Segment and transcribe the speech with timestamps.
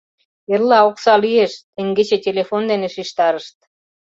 [0.53, 3.57] «Эрла окса лиеш»,— теҥгече телефон дене шижтарышт.